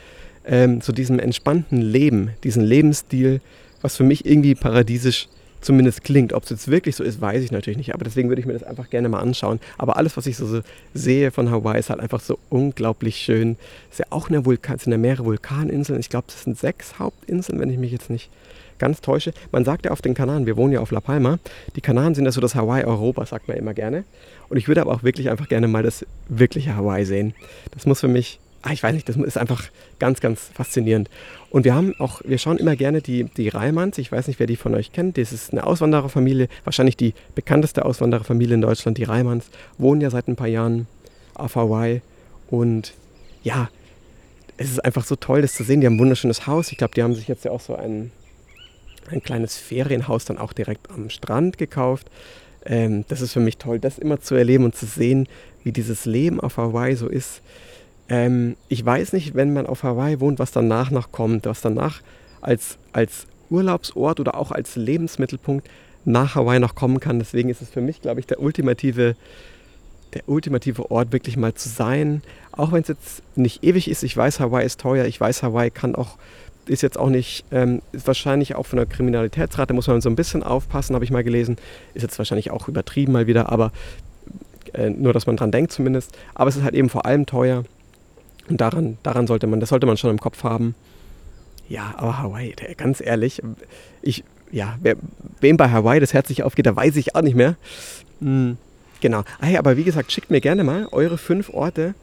ähm, 0.45 0.81
so 0.81 0.93
diesem 0.93 1.19
entspannten 1.19 1.81
Leben, 1.81 2.31
diesen 2.43 2.63
Lebensstil, 2.63 3.41
was 3.81 3.97
für 3.97 4.03
mich 4.03 4.25
irgendwie 4.25 4.55
paradiesisch 4.55 5.27
zumindest 5.65 6.03
klingt. 6.03 6.33
Ob 6.33 6.43
es 6.43 6.49
jetzt 6.49 6.69
wirklich 6.69 6.95
so 6.95 7.03
ist, 7.03 7.19
weiß 7.19 7.43
ich 7.43 7.51
natürlich 7.51 7.77
nicht. 7.77 7.93
Aber 7.93 8.03
deswegen 8.03 8.29
würde 8.29 8.39
ich 8.39 8.45
mir 8.45 8.53
das 8.53 8.63
einfach 8.63 8.89
gerne 8.89 9.09
mal 9.09 9.19
anschauen. 9.19 9.59
Aber 9.77 9.97
alles, 9.97 10.15
was 10.15 10.27
ich 10.27 10.37
so, 10.37 10.45
so 10.45 10.61
sehe 10.93 11.31
von 11.31 11.51
Hawaii, 11.51 11.79
ist 11.79 11.89
halt 11.89 11.99
einfach 11.99 12.21
so 12.21 12.39
unglaublich 12.49 13.17
schön. 13.17 13.57
Es 13.89 13.99
ist 13.99 13.99
ja 13.99 14.05
auch 14.11 14.29
eine 14.29 14.45
Vulkan, 14.45 14.77
es 14.77 14.83
sind 14.83 14.91
ja 14.91 14.97
mehrere 14.97 15.25
Vulkaninseln. 15.25 15.99
Ich 15.99 16.09
glaube, 16.09 16.27
es 16.29 16.43
sind 16.43 16.57
sechs 16.57 16.99
Hauptinseln, 16.99 17.59
wenn 17.59 17.69
ich 17.69 17.77
mich 17.77 17.91
jetzt 17.91 18.09
nicht 18.09 18.29
ganz 18.77 19.01
täusche. 19.01 19.33
Man 19.51 19.65
sagt 19.65 19.85
ja 19.85 19.91
auf 19.91 20.01
den 20.01 20.13
Kanaren, 20.13 20.45
wir 20.45 20.57
wohnen 20.57 20.73
ja 20.73 20.81
auf 20.81 20.91
La 20.91 20.99
Palma, 20.99 21.39
die 21.75 21.81
Kanaren 21.81 22.13
sind 22.13 22.25
ja 22.25 22.31
so 22.31 22.41
das 22.41 22.55
Hawaii 22.55 22.83
Europa, 22.83 23.25
sagt 23.25 23.47
man 23.47 23.57
immer 23.57 23.73
gerne. 23.73 24.03
Und 24.49 24.57
ich 24.57 24.67
würde 24.67 24.81
aber 24.81 24.93
auch 24.93 25.03
wirklich 25.03 25.29
einfach 25.29 25.47
gerne 25.47 25.67
mal 25.67 25.83
das 25.83 26.05
wirkliche 26.27 26.75
Hawaii 26.75 27.05
sehen. 27.05 27.33
Das 27.71 27.85
muss 27.85 28.01
für 28.01 28.07
mich 28.07 28.39
ah, 28.65 28.73
ich 28.73 28.81
weiß 28.81 28.93
nicht, 28.93 29.07
das 29.07 29.15
ist 29.15 29.37
einfach 29.37 29.63
ganz, 29.99 30.19
ganz 30.19 30.49
faszinierend. 30.53 31.09
Und 31.51 31.65
wir 31.65 31.75
haben 31.75 31.93
auch, 31.99 32.21
wir 32.25 32.39
schauen 32.39 32.57
immer 32.57 32.75
gerne 32.75 33.01
die, 33.01 33.25
die 33.25 33.47
Reimanns. 33.47 33.97
Ich 33.99 34.11
weiß 34.11 34.27
nicht, 34.27 34.39
wer 34.39 34.47
die 34.47 34.55
von 34.55 34.73
euch 34.73 34.91
kennt. 34.91 35.17
Das 35.17 35.31
ist 35.31 35.51
eine 35.51 35.65
Auswandererfamilie, 35.65 36.49
wahrscheinlich 36.63 36.97
die 36.97 37.13
bekannteste 37.35 37.85
Auswandererfamilie 37.85 38.55
in 38.55 38.61
Deutschland, 38.61 38.97
die 38.97 39.03
Reimanns. 39.03 39.45
Wohnen 39.77 40.01
ja 40.01 40.09
seit 40.09 40.27
ein 40.27 40.35
paar 40.35 40.47
Jahren 40.47 40.87
auf 41.35 41.55
Hawaii. 41.55 42.01
Und 42.49 42.93
ja, 43.43 43.69
es 44.57 44.71
ist 44.71 44.83
einfach 44.83 45.05
so 45.05 45.15
toll, 45.15 45.43
das 45.43 45.53
zu 45.53 45.63
sehen. 45.63 45.79
Die 45.81 45.87
haben 45.87 45.95
ein 45.95 45.99
wunderschönes 45.99 46.47
Haus. 46.47 46.71
Ich 46.71 46.77
glaube, 46.79 46.95
die 46.95 47.03
haben 47.03 47.13
sich 47.13 47.27
jetzt 47.27 47.45
ja 47.45 47.51
auch 47.51 47.61
so 47.61 47.75
ein, 47.75 48.11
ein 49.11 49.21
kleines 49.21 49.57
Ferienhaus 49.57 50.25
dann 50.25 50.39
auch 50.39 50.53
direkt 50.53 50.89
am 50.89 51.11
Strand 51.11 51.59
gekauft. 51.59 52.09
Ähm, 52.65 53.05
das 53.09 53.21
ist 53.21 53.33
für 53.33 53.39
mich 53.39 53.57
toll, 53.57 53.79
das 53.79 53.99
immer 53.99 54.19
zu 54.19 54.33
erleben 54.33 54.63
und 54.65 54.75
zu 54.75 54.87
sehen, 54.87 55.27
wie 55.63 55.71
dieses 55.71 56.05
Leben 56.05 56.39
auf 56.39 56.57
Hawaii 56.57 56.95
so 56.95 57.07
ist. 57.07 57.41
Ähm, 58.09 58.55
ich 58.69 58.85
weiß 58.85 59.13
nicht, 59.13 59.35
wenn 59.35 59.53
man 59.53 59.65
auf 59.65 59.83
Hawaii 59.83 60.19
wohnt, 60.19 60.39
was 60.39 60.51
danach 60.51 60.91
noch 60.91 61.11
kommt, 61.11 61.45
was 61.45 61.61
danach 61.61 62.01
als, 62.41 62.77
als 62.93 63.27
Urlaubsort 63.49 64.19
oder 64.19 64.35
auch 64.35 64.51
als 64.51 64.75
Lebensmittelpunkt 64.75 65.67
nach 66.05 66.35
Hawaii 66.35 66.59
noch 66.59 66.75
kommen 66.75 66.99
kann. 66.99 67.19
Deswegen 67.19 67.49
ist 67.49 67.61
es 67.61 67.69
für 67.69 67.81
mich, 67.81 68.01
glaube 68.01 68.19
ich, 68.19 68.27
der 68.27 68.39
ultimative, 68.39 69.15
der 70.13 70.21
ultimative 70.27 70.91
Ort, 70.91 71.11
wirklich 71.11 71.35
mal 71.35 71.53
zu 71.55 71.67
sein. 71.67 72.21
Auch 72.51 72.71
wenn 72.71 72.81
es 72.81 72.87
jetzt 72.87 73.23
nicht 73.35 73.63
ewig 73.63 73.89
ist. 73.89 74.03
Ich 74.03 74.15
weiß, 74.15 74.39
Hawaii 74.39 74.65
ist 74.65 74.79
teuer. 74.79 75.05
Ich 75.05 75.19
weiß, 75.19 75.41
Hawaii 75.41 75.71
kann 75.71 75.95
auch, 75.95 76.17
ist 76.67 76.83
jetzt 76.83 76.97
auch 76.97 77.09
nicht, 77.09 77.43
ähm, 77.51 77.81
ist 77.91 78.05
wahrscheinlich 78.05 78.55
auch 78.55 78.67
von 78.67 78.77
der 78.77 78.85
Kriminalitätsrate, 78.85 79.73
muss 79.73 79.87
man 79.87 80.01
so 80.01 80.09
ein 80.09 80.15
bisschen 80.15 80.43
aufpassen, 80.43 80.93
habe 80.93 81.05
ich 81.05 81.11
mal 81.11 81.23
gelesen. 81.23 81.57
Ist 81.95 82.03
jetzt 82.03 82.17
wahrscheinlich 82.19 82.51
auch 82.51 82.67
übertrieben 82.67 83.13
mal 83.13 83.25
wieder, 83.25 83.51
aber 83.51 83.71
äh, 84.73 84.91
nur, 84.91 85.11
dass 85.11 85.25
man 85.25 85.37
dran 85.37 85.51
denkt 85.51 85.71
zumindest. 85.71 86.15
Aber 86.35 86.49
es 86.49 86.55
ist 86.55 86.63
halt 86.63 86.75
eben 86.75 86.89
vor 86.89 87.05
allem 87.07 87.25
teuer. 87.25 87.63
Und 88.49 88.61
daran, 88.61 88.97
daran 89.03 89.27
sollte 89.27 89.47
man, 89.47 89.59
das 89.59 89.69
sollte 89.69 89.87
man 89.87 89.97
schon 89.97 90.11
im 90.11 90.19
Kopf 90.19 90.43
haben. 90.43 90.75
Ja, 91.67 91.95
aber 91.97 92.19
Hawaii, 92.19 92.53
ganz 92.77 93.01
ehrlich, 93.01 93.41
ich, 94.01 94.23
ja, 94.51 94.77
wer, 94.81 94.95
wem 95.41 95.57
bei 95.57 95.69
Hawaii 95.71 95.99
das 95.99 96.13
Herz 96.13 96.29
nicht 96.29 96.43
aufgeht, 96.43 96.65
da 96.65 96.75
weiß 96.75 96.95
ich 96.97 97.15
auch 97.15 97.21
nicht 97.21 97.35
mehr. 97.35 97.55
Hm, 98.19 98.57
genau. 99.01 99.19
Ah, 99.39 99.45
hey, 99.45 99.57
aber 99.57 99.77
wie 99.77 99.83
gesagt, 99.83 100.11
schickt 100.11 100.29
mir 100.29 100.41
gerne 100.41 100.63
mal 100.63 100.87
eure 100.91 101.17
fünf 101.17 101.49
Orte 101.49 101.95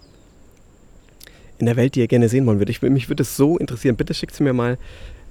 in 1.59 1.67
der 1.67 1.77
Welt, 1.77 1.95
die 1.95 2.01
ihr 2.01 2.09
gerne 2.09 2.29
sehen 2.29 2.45
wollen 2.47 2.59
würdet. 2.59 2.75
Ich, 2.75 2.83
mich 2.83 3.09
würde 3.09 3.23
es 3.23 3.37
so 3.37 3.57
interessieren. 3.57 3.95
Bitte 3.95 4.15
schickt 4.15 4.35
sie 4.35 4.43
mir 4.43 4.53
mal 4.53 4.79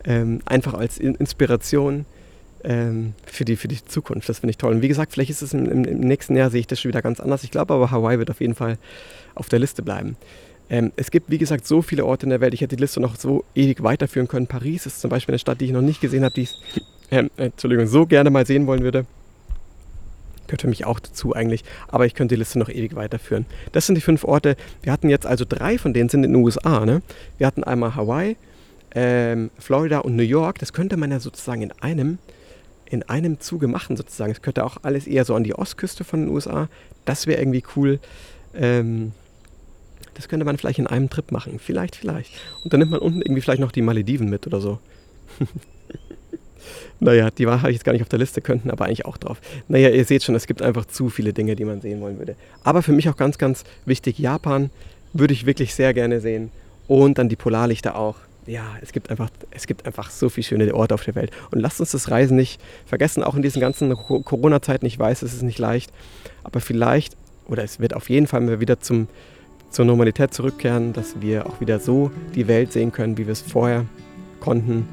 ähm, 0.06 0.40
einfach 0.46 0.74
als 0.74 0.98
Inspiration 0.98 2.06
ähm, 2.64 3.14
für, 3.26 3.44
die, 3.44 3.58
für 3.58 3.68
die 3.68 3.84
Zukunft. 3.84 4.30
Das 4.30 4.40
finde 4.40 4.52
ich 4.52 4.58
toll. 4.58 4.74
Und 4.74 4.82
wie 4.82 4.88
gesagt, 4.88 5.12
vielleicht 5.12 5.32
ist 5.32 5.42
es 5.42 5.54
im, 5.54 5.66
im 5.84 6.00
nächsten 6.00 6.38
Jahr, 6.38 6.50
sehe 6.50 6.62
ich 6.62 6.68
das 6.68 6.80
schon 6.80 6.90
wieder 6.90 7.02
ganz 7.02 7.20
anders. 7.20 7.44
Ich 7.44 7.52
glaube 7.52 7.74
aber, 7.74 7.92
Hawaii 7.92 8.18
wird 8.18 8.30
auf 8.30 8.40
jeden 8.40 8.56
Fall 8.56 8.78
auf 9.36 9.50
der 9.50 9.60
Liste 9.60 9.84
bleiben. 9.84 10.16
Ähm, 10.72 10.94
es 10.96 11.12
gibt, 11.12 11.30
wie 11.30 11.38
gesagt, 11.38 11.68
so 11.68 11.82
viele 11.82 12.06
Orte 12.06 12.26
in 12.26 12.30
der 12.30 12.40
Welt. 12.40 12.54
Ich 12.54 12.62
hätte 12.62 12.78
die 12.78 12.82
Liste 12.82 13.02
noch 13.02 13.18
so 13.18 13.44
ewig 13.54 13.84
weiterführen 13.84 14.30
können. 14.30 14.48
Paris 14.48 14.86
ist 14.86 15.02
zum 15.02 15.10
Beispiel 15.10 15.34
eine 15.34 15.40
Stadt, 15.40 15.60
die 15.60 15.66
ich 15.66 15.72
noch 15.74 15.82
nicht 15.82 16.00
gesehen 16.00 16.24
habe, 16.24 16.34
die 16.34 16.44
ich 16.44 16.56
äh, 17.10 17.28
Entschuldigung, 17.36 17.88
so 17.88 18.06
gerne 18.06 18.30
mal 18.30 18.46
sehen 18.46 18.68
wollen 18.68 18.82
würde. 18.82 19.06
Gehört 20.48 20.62
für 20.62 20.70
mich 20.70 20.86
auch 20.86 21.02
dazu 21.02 21.36
eigentlich, 21.36 21.66
aber 21.90 22.06
ich 22.06 22.16
könnte 22.16 22.36
die 22.36 22.40
Liste 22.40 22.58
noch 22.58 22.70
ewig 22.70 22.96
weiterführen. 22.96 23.46
Das 23.74 23.86
sind 23.86 23.96
die 23.96 24.02
fünf 24.02 24.24
Orte. 24.24 24.56
Wir 24.82 24.94
hatten 24.94 25.10
jetzt 25.10 25.26
also 25.26 25.44
drei 25.48 25.78
von 25.78 25.94
denen 25.94 26.08
sind 26.08 26.24
in 26.24 26.32
den 26.32 26.42
USA. 26.42 26.86
Ne? 26.86 27.02
Wir 27.38 27.48
hatten 27.48 27.66
einmal 27.66 27.96
Hawaii, 27.96 28.38
ähm, 28.96 29.52
Florida 29.60 30.00
und 30.00 30.16
New 30.16 30.24
York. 30.24 30.60
Das 30.60 30.72
könnte 30.72 30.96
man 30.96 31.12
ja 31.12 31.20
sozusagen 31.20 31.64
in 31.64 31.74
einem, 31.82 32.18
in 32.86 33.04
einem 33.04 33.42
Zuge 33.42 33.68
machen 33.68 33.98
sozusagen. 33.98 34.32
Es 34.32 34.42
könnte 34.42 34.66
auch 34.66 34.78
alles 34.84 35.06
eher 35.06 35.26
so 35.26 35.36
an 35.36 35.44
die 35.44 35.54
Ostküste 35.54 36.06
von 36.06 36.22
den 36.22 36.30
USA. 36.30 36.70
Das 37.04 37.28
wäre 37.28 37.42
irgendwie 37.42 37.64
cool. 37.76 38.00
Ähm, 38.54 39.12
das 40.14 40.28
könnte 40.28 40.46
man 40.46 40.58
vielleicht 40.58 40.80
in 40.80 40.88
einem 40.88 41.10
Trip 41.10 41.32
machen. 41.32 41.60
Vielleicht, 41.60 41.96
vielleicht. 41.96 42.32
Und 42.64 42.74
dann 42.74 42.80
nimmt 42.80 42.92
man 42.92 43.00
unten 43.00 43.22
irgendwie 43.22 43.42
vielleicht 43.42 43.62
noch 43.62 43.72
die 43.72 43.82
Malediven 43.82 44.30
mit 44.30 44.48
oder 44.48 44.62
so. 44.62 44.80
naja, 47.00 47.30
die 47.32 47.48
habe 47.48 47.70
ich 47.70 47.76
jetzt 47.76 47.84
gar 47.84 47.94
nicht 47.94 48.02
auf 48.02 48.10
der 48.10 48.20
Liste, 48.20 48.42
könnten 48.42 48.70
aber 48.70 48.86
eigentlich 48.86 49.06
auch 49.06 49.18
drauf. 49.18 49.42
Naja, 49.68 49.90
ihr 49.90 50.06
seht 50.06 50.24
schon, 50.24 50.36
es 50.36 50.48
gibt 50.48 50.62
einfach 50.62 50.86
zu 50.86 51.10
viele 51.10 51.34
Dinge, 51.34 51.56
die 51.56 51.66
man 51.66 51.82
sehen 51.82 52.02
wollen 52.02 52.18
würde. 52.18 52.36
Aber 52.64 52.84
für 52.84 52.92
mich 52.92 53.10
auch 53.10 53.18
ganz, 53.18 53.38
ganz 53.38 53.64
wichtig, 53.86 54.20
Japan 54.20 54.70
würde 55.14 55.34
ich 55.34 55.46
wirklich 55.46 55.74
sehr 55.76 55.94
gerne 55.94 56.20
sehen. 56.20 56.52
Und 56.88 57.18
dann 57.18 57.30
die 57.30 57.36
Polarlichter 57.36 57.96
auch. 57.96 58.18
Ja, 58.48 58.66
es 58.82 58.92
gibt 58.92 59.10
einfach, 59.10 59.30
es 59.52 59.68
gibt 59.68 59.86
einfach 59.86 60.10
so 60.10 60.28
viele 60.28 60.46
schöne 60.46 60.74
Orte 60.74 60.96
auf 60.96 61.04
der 61.04 61.16
Welt. 61.16 61.32
Und 61.52 61.60
lasst 61.60 61.80
uns 61.80 61.92
das 61.92 62.10
Reisen 62.10 62.36
nicht 62.36 62.60
vergessen, 62.86 63.24
auch 63.24 63.36
in 63.36 63.42
diesen 63.42 63.62
ganzen 63.62 63.96
Corona-Zeiten. 63.96 64.86
Ich 64.86 64.98
weiß, 64.98 65.22
es 65.22 65.34
ist 65.34 65.44
nicht 65.44 65.60
leicht, 65.60 65.92
aber 66.44 66.60
vielleicht, 66.60 67.16
oder 67.48 67.64
es 67.64 67.80
wird 67.80 67.94
auf 67.94 68.10
jeden 68.10 68.28
Fall 68.28 68.60
wieder 68.60 68.80
zum 68.80 69.08
zur 69.72 69.86
Normalität 69.86 70.34
zurückkehren, 70.34 70.94
dass 70.94 71.22
wir 71.22 71.48
auch 71.48 71.60
wieder 71.60 71.80
so 71.80 72.12
die 72.36 72.48
Welt 72.48 72.72
sehen 72.72 72.92
können, 72.92 73.18
wie 73.18 73.26
wir 73.26 73.32
es 73.32 73.42
vorher 73.42 73.86
konnten. 74.40 74.88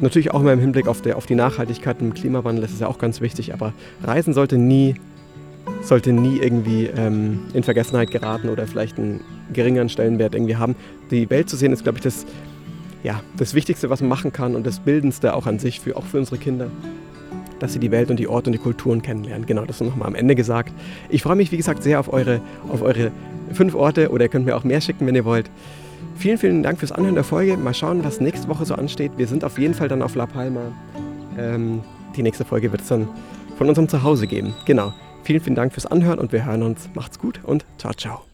Natürlich 0.00 0.32
auch 0.32 0.40
immer 0.40 0.52
im 0.52 0.58
Hinblick 0.58 0.88
auf, 0.88 1.02
der, 1.02 1.16
auf 1.16 1.26
die 1.26 1.36
Nachhaltigkeit 1.36 2.00
und 2.00 2.14
Klimawandel, 2.14 2.62
das 2.62 2.72
ist 2.72 2.80
ja 2.80 2.88
auch 2.88 2.98
ganz 2.98 3.20
wichtig, 3.20 3.54
aber 3.54 3.72
Reisen 4.02 4.34
sollte 4.34 4.58
nie, 4.58 4.96
sollte 5.82 6.12
nie 6.12 6.38
irgendwie 6.38 6.86
ähm, 6.86 7.40
in 7.52 7.62
Vergessenheit 7.62 8.10
geraten 8.10 8.48
oder 8.48 8.66
vielleicht 8.66 8.98
einen 8.98 9.20
geringeren 9.52 9.88
Stellenwert 9.88 10.34
irgendwie 10.34 10.56
haben. 10.56 10.74
Die 11.10 11.30
Welt 11.30 11.48
zu 11.48 11.56
sehen 11.56 11.72
ist, 11.72 11.84
glaube 11.84 11.98
ich, 11.98 12.02
das, 12.02 12.26
ja, 13.04 13.20
das 13.36 13.54
Wichtigste, 13.54 13.90
was 13.90 14.00
man 14.00 14.08
machen 14.08 14.32
kann 14.32 14.56
und 14.56 14.66
das 14.66 14.80
Bildendste 14.80 15.34
auch 15.34 15.46
an 15.46 15.58
sich, 15.58 15.80
für, 15.80 15.96
auch 15.96 16.04
für 16.04 16.18
unsere 16.18 16.38
Kinder 16.38 16.70
dass 17.58 17.72
sie 17.72 17.78
die 17.78 17.90
Welt 17.90 18.10
und 18.10 18.18
die 18.18 18.28
Orte 18.28 18.48
und 18.48 18.52
die 18.52 18.58
Kulturen 18.58 19.02
kennenlernen. 19.02 19.46
Genau, 19.46 19.64
das 19.64 19.80
nochmal 19.80 20.08
am 20.08 20.14
Ende 20.14 20.34
gesagt. 20.34 20.72
Ich 21.08 21.22
freue 21.22 21.36
mich, 21.36 21.52
wie 21.52 21.56
gesagt, 21.56 21.82
sehr 21.82 22.00
auf 22.00 22.12
eure, 22.12 22.40
auf 22.72 22.82
eure 22.82 23.10
fünf 23.52 23.74
Orte 23.74 24.10
oder 24.10 24.24
ihr 24.24 24.28
könnt 24.28 24.46
mir 24.46 24.56
auch 24.56 24.64
mehr 24.64 24.80
schicken, 24.80 25.06
wenn 25.06 25.14
ihr 25.14 25.24
wollt. 25.24 25.50
Vielen, 26.16 26.38
vielen 26.38 26.62
Dank 26.62 26.78
fürs 26.78 26.92
Anhören 26.92 27.14
der 27.14 27.24
Folge. 27.24 27.56
Mal 27.56 27.74
schauen, 27.74 28.04
was 28.04 28.20
nächste 28.20 28.48
Woche 28.48 28.64
so 28.64 28.74
ansteht. 28.74 29.12
Wir 29.16 29.26
sind 29.26 29.44
auf 29.44 29.58
jeden 29.58 29.74
Fall 29.74 29.88
dann 29.88 30.02
auf 30.02 30.14
La 30.14 30.26
Palma. 30.26 30.72
Ähm, 31.38 31.80
die 32.16 32.22
nächste 32.22 32.44
Folge 32.44 32.70
wird 32.70 32.82
es 32.82 32.88
dann 32.88 33.08
von 33.56 33.68
unserem 33.68 33.88
Zuhause 33.88 34.26
geben. 34.26 34.54
Genau. 34.66 34.92
Vielen, 35.24 35.40
vielen 35.40 35.56
Dank 35.56 35.72
fürs 35.72 35.86
Anhören 35.86 36.18
und 36.18 36.32
wir 36.32 36.44
hören 36.44 36.62
uns. 36.62 36.88
Macht's 36.94 37.18
gut 37.18 37.40
und 37.42 37.64
ciao, 37.78 37.92
ciao. 37.94 38.24